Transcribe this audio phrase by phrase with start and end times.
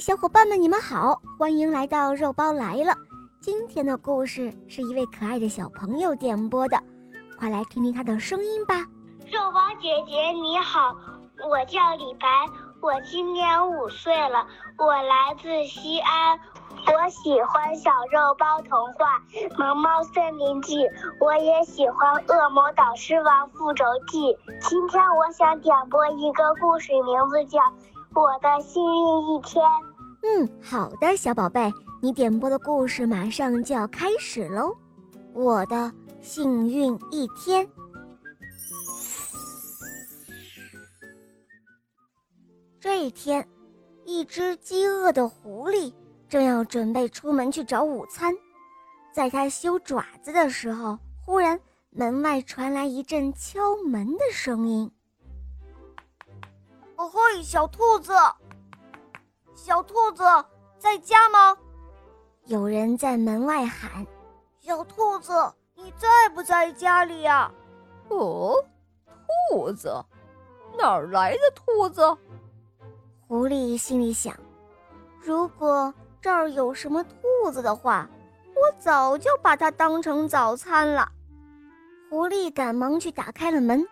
[0.00, 2.94] 小伙伴们，你们好，欢迎来到肉包来了。
[3.40, 6.78] 今天的故事是一位可爱的小朋友点播的，
[7.38, 8.74] 快来听听他的声音吧。
[9.32, 10.94] 肉包姐姐你好，
[11.48, 12.28] 我叫李白，
[12.82, 14.46] 我今年五岁了，
[14.76, 16.38] 我来自西安，
[16.86, 19.18] 我喜欢小肉包童话
[19.58, 20.76] 《萌猫森林记》，
[21.20, 24.34] 我也喜欢《恶魔导师王复仇记》。
[24.68, 27.60] 今天我想点播一个故事，名字叫。
[28.16, 29.62] 我的幸运一天，
[30.22, 31.70] 嗯，好的，小宝贝，
[32.00, 34.74] 你点播的故事马上就要开始喽。
[35.34, 35.92] 我的
[36.22, 37.68] 幸运一天，
[42.80, 43.46] 这一天，
[44.06, 45.92] 一只饥饿的狐狸
[46.26, 48.32] 正要准备出门去找午餐，
[49.12, 54.90] 在它修爪子的时候，忽然门外传来一阵敲门的声音。
[56.96, 58.12] 哦嘿，小兔子，
[59.54, 60.24] 小兔子
[60.78, 61.56] 在家吗？
[62.46, 64.06] 有人在门外喊
[64.60, 65.32] ：“小兔子，
[65.74, 67.52] 你在不在家里呀？”
[68.08, 68.54] 哦，
[69.50, 69.92] 兔子，
[70.78, 72.16] 哪儿来的兔子？
[73.28, 74.34] 狐狸心里想：
[75.20, 78.08] 如果这儿有什么兔子的话，
[78.54, 81.12] 我早就把它当成早餐了。
[82.08, 83.86] 狐狸赶忙去打开了门，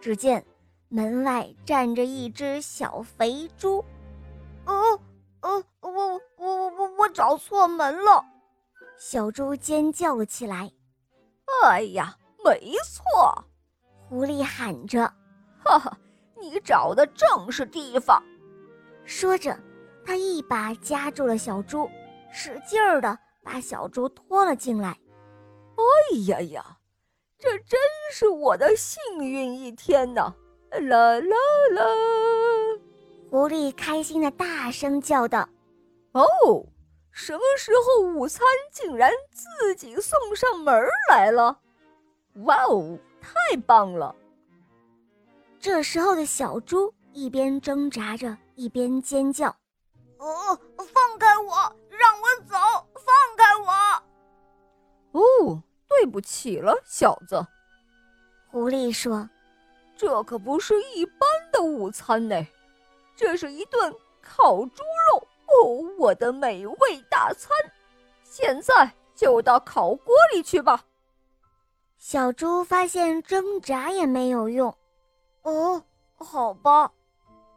[0.00, 0.44] 只见。
[0.88, 3.84] 门外站着一只小肥猪，
[4.66, 5.00] 哦，
[5.40, 8.24] 哦，我我我我我找错门了！
[8.96, 10.70] 小猪尖叫了起来。
[11.64, 13.44] 哎呀，没错！
[14.08, 15.12] 狐狸喊着
[15.64, 15.98] ：“哈哈，
[16.40, 18.22] 你找的正是地方。”
[19.04, 19.58] 说着，
[20.04, 21.90] 他一把夹住了小猪，
[22.30, 24.90] 使劲儿的把小猪拖了进来。
[25.76, 26.78] 哎呀呀，
[27.38, 27.78] 这真
[28.12, 30.34] 是我的幸运一天呢！
[30.70, 31.36] 啦啦
[31.72, 31.84] 啦！
[33.30, 35.48] 狐狸开心的大声叫道
[36.12, 36.66] ：“哦，
[37.10, 41.58] 什么时候午餐竟然自己送上门来了？
[42.44, 44.14] 哇哦，太棒了！”
[45.58, 49.48] 这时候的小猪一边挣扎着，一边尖叫
[50.18, 51.54] ：“哦，放开我，
[51.90, 52.56] 让我走，
[52.94, 53.44] 放开
[55.12, 57.44] 我！”哦，对不起了，小子。
[58.50, 59.28] 狐狸说。
[59.96, 62.46] 这可不是一般的午餐呢，
[63.16, 66.76] 这是一顿烤猪肉哦，我的美味
[67.10, 67.50] 大餐！
[68.22, 70.84] 现在就到烤锅里去吧。
[71.96, 74.76] 小猪发现挣扎也没有用，
[75.42, 75.82] 哦，
[76.18, 76.92] 好吧。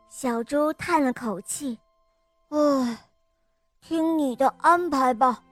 [0.07, 1.77] 小猪叹了口气，
[2.49, 2.97] 唉，
[3.81, 5.43] 听你的安排吧。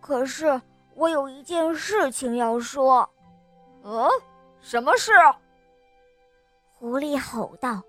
[0.00, 0.60] 可是
[0.94, 3.08] 我有一件事情要说。
[3.82, 4.08] 呃，
[4.60, 5.10] 什么事？
[6.82, 7.80] 狐狸吼道：“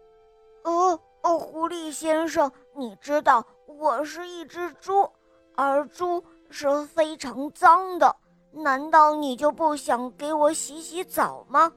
[0.66, 5.10] 哦哦，狐狸先生，你知道我是一只猪，
[5.56, 8.16] 而猪是非常脏的。
[8.52, 11.74] 难道你就不想给我洗洗澡吗？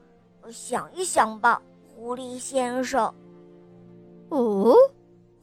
[0.51, 3.11] 想一想吧，狐狸先生。”
[4.29, 4.75] 哦，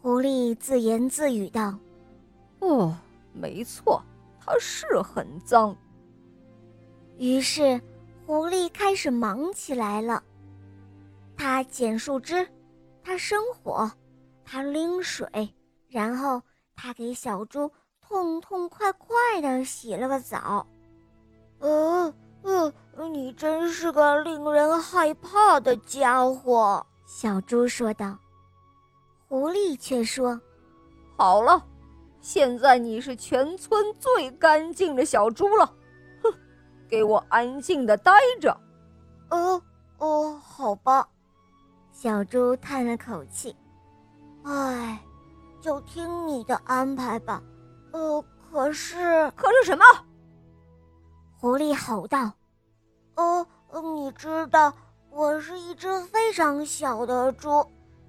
[0.00, 1.76] 狐狸自言自语道
[2.62, 2.96] ：“哦，
[3.32, 4.00] 没错，
[4.38, 5.76] 它是很脏。”
[7.18, 7.80] 于是，
[8.24, 10.22] 狐狸开始忙起来了。
[11.44, 12.48] 他捡树枝，
[13.02, 13.92] 他生火，
[14.46, 15.28] 他拎水，
[15.88, 16.40] 然后
[16.74, 20.66] 他给小猪痛痛快快的洗了个澡。
[21.58, 22.72] 呃呃，
[23.12, 28.16] 你真是个令人害怕的家伙，小猪说道。
[29.28, 30.40] 狐狸却说
[31.18, 31.62] ：“好了，
[32.22, 35.66] 现在你是全村最干净的小猪了。
[36.22, 36.32] 哼，
[36.88, 38.58] 给我安静的待着。”
[39.28, 39.60] 哦
[39.98, 41.06] 哦，好吧。
[41.94, 43.54] 小猪叹了口气
[44.42, 45.00] ：“唉，
[45.60, 47.40] 就听你的安排吧。
[47.92, 49.84] 呃，可是，可是什么？”
[51.38, 52.32] 狐狸吼道
[53.14, 53.46] ：“呃，
[53.94, 54.74] 你知道
[55.08, 57.64] 我是一只非常小的猪，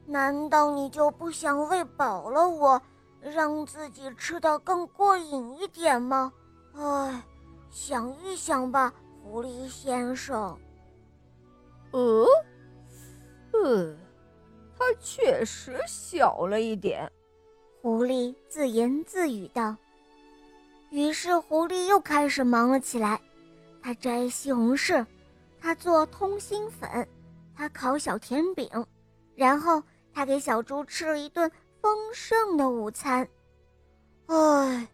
[0.07, 2.81] 难道你就不想喂饱了我，
[3.21, 6.33] 让自己吃得更过瘾一点吗？
[6.75, 7.23] 唉，
[7.69, 8.91] 想一想吧，
[9.23, 10.57] 狐狸先生。”
[11.93, 12.25] 呃。
[13.63, 13.97] 嗯，
[14.77, 17.11] 它确实小了一点。
[17.81, 19.75] 狐狸自言自语道。
[20.89, 23.19] 于是狐狸又开始忙了起来。
[23.81, 25.05] 他摘西红柿，
[25.59, 27.07] 他做通心粉，
[27.55, 28.67] 他烤小甜饼，
[29.35, 33.27] 然后他给小猪吃了一顿丰盛的午餐。
[34.25, 34.87] 唉，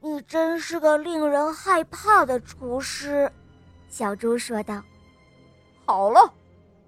[0.00, 3.30] 你真是个令人害怕的厨师，
[3.90, 4.82] 小猪说道。
[5.84, 6.32] 好了。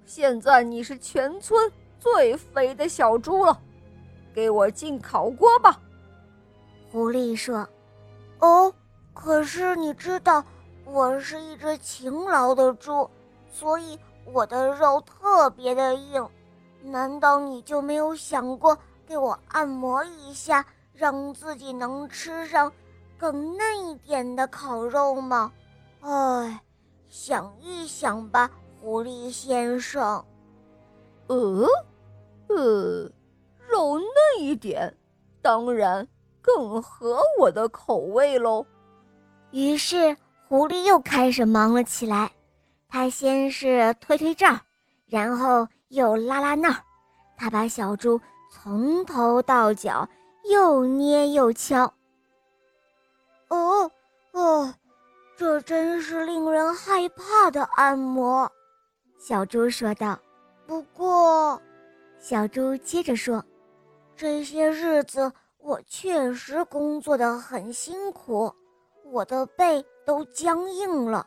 [0.05, 3.59] 现在你是全村最肥的小猪了，
[4.35, 5.79] 给我进烤锅吧！
[6.91, 7.67] 狐狸说
[8.41, 8.73] ：“哦，
[9.15, 10.45] 可是你知道，
[10.85, 13.09] 我是一只勤劳的猪，
[13.51, 16.29] 所以我的肉特别的硬。
[16.83, 18.77] 难道你就没有想过
[19.07, 22.71] 给我按摩一下，让自己能吃上
[23.17, 25.53] 更嫩一点的烤肉吗？
[26.01, 26.61] 哎，
[27.09, 28.51] 想一想吧，
[28.83, 30.03] 狐狸先生。
[31.29, 31.69] 呃，
[32.49, 33.11] 呃，
[33.69, 34.93] 肉嫩一点，
[35.41, 36.07] 当然。”
[36.45, 38.67] 更合我的口味喽。
[39.53, 40.17] 于是
[40.49, 42.33] 狐狸又开始忙了起来。
[42.89, 44.59] 他先是推推这儿，
[45.07, 46.83] 然后又拉拉那儿。
[47.37, 48.21] 他把小猪
[48.51, 50.09] 从头到脚
[50.51, 51.85] 又捏又敲。
[53.47, 53.89] 哦
[54.33, 54.75] 哦，
[55.37, 58.51] 这真是令人害怕的按摩，
[59.25, 60.19] 小猪说道。
[60.67, 61.63] 不过，
[62.19, 63.45] 小猪接着说，
[64.17, 65.33] 这些日子。
[65.59, 68.53] 我确实工作的很辛苦，
[69.05, 71.25] 我的背都僵硬了。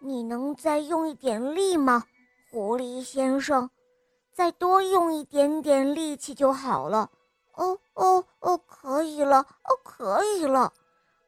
[0.00, 2.04] 你能再用一点力吗，
[2.50, 3.70] 狐狸先生？
[4.34, 7.10] 再多用一点点力气就好了。
[7.54, 10.70] 哦哦哦，可以了，哦，可以了。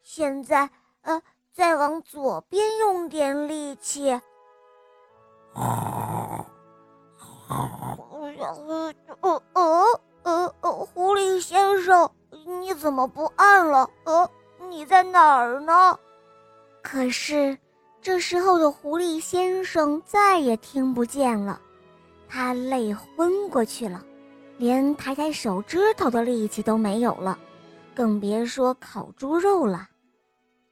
[0.02, 0.68] 现在，
[1.00, 1.22] 呃，
[1.54, 4.20] 再往左边用点力气。
[5.54, 6.44] 哦
[9.20, 12.10] 哦哦哦哦，狐狸先生。
[12.60, 13.88] 你怎么不按了？
[14.04, 14.28] 呃，
[14.68, 15.96] 你在哪儿呢？
[16.82, 17.56] 可是
[18.00, 21.60] 这时候的狐狸先生再也听不见了，
[22.28, 24.02] 他累昏过去了，
[24.58, 27.38] 连抬抬手指头的力气都没有了，
[27.94, 29.88] 更别说烤猪肉了。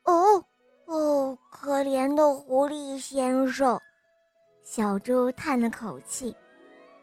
[0.04, 0.42] 哦
[0.86, 3.80] 哦，可怜的狐狸先生，
[4.62, 6.34] 小猪叹了口气，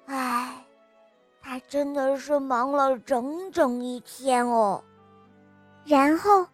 [0.05, 0.63] 唉。
[1.49, 4.83] 他真的是忙了整整一天哦。
[5.85, 6.45] 然后，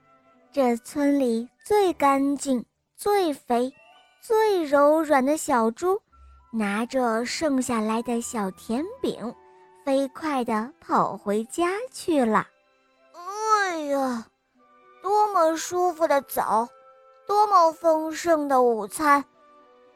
[0.51, 2.63] 这村里最干净、
[2.95, 3.73] 最肥、
[4.21, 6.00] 最柔软的小猪，
[6.51, 9.33] 拿着剩下来的小甜饼，
[9.83, 12.45] 飞快地跑回家去了。
[13.13, 14.27] 哎呀，
[15.01, 16.69] 多么舒服的澡，
[17.25, 19.25] 多么丰盛的午餐，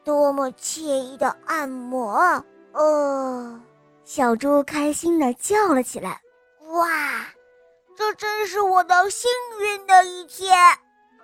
[0.08, 2.42] 多么惬意的按摩啊！
[2.72, 3.60] 呃。
[4.06, 6.22] 小猪开心地叫了起来
[6.72, 6.88] ：“哇，
[7.94, 10.56] 这真是我的幸运的一天！”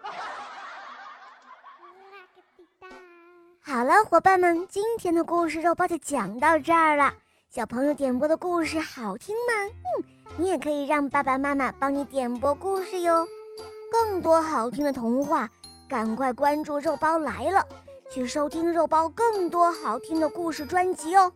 [3.65, 7.15] 好了，伙伴们，今天的故事肉包就讲到这儿了。
[7.49, 9.55] 小朋友点播的故事好听吗？
[9.65, 10.05] 嗯，
[10.37, 13.27] 你也可以让爸爸妈妈帮你点播故事哟。
[13.91, 15.49] 更多好听的童话，
[15.89, 17.67] 赶快关注肉包来了，
[18.11, 21.33] 去收听肉包更多好听的故事专辑哦。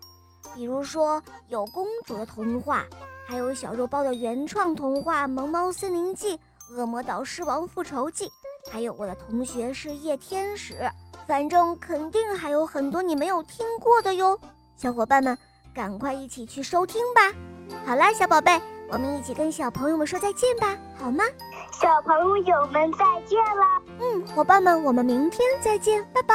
[0.55, 2.87] 比如说有公主的童话，
[3.27, 6.37] 还有小肉包的原创童话《萌猫森林记》
[6.75, 8.27] 《恶魔岛狮王复仇记》，
[8.71, 10.89] 还有我的同学是夜天使，
[11.27, 14.39] 反正肯定还有很多你没有听过的哟。
[14.77, 15.37] 小伙伴们，
[15.75, 17.33] 赶快一起去收听吧！
[17.85, 18.61] 好啦，小宝贝，
[18.91, 21.23] 我们一起跟小朋友们说再见吧，好吗？
[21.73, 23.83] 小朋友们再见了。
[24.01, 26.35] 嗯，伙伴们，我们明天再见，拜拜。